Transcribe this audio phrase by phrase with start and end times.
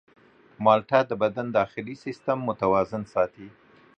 [0.63, 3.47] مالټه د بدن داخلي سیستم متوازن ساتي.